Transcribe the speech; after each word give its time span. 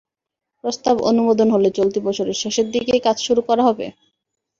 প্রস্তাব 0.63 0.95
অনুমোদন 1.09 1.47
হলে 1.51 1.69
চলতি 1.77 1.99
বছরের 2.07 2.37
শেষের 2.41 2.67
দিকেই 2.71 3.01
কাজ 3.01 3.17
শুরু 3.27 3.41
করা 3.49 3.63
হবে। 3.67 3.85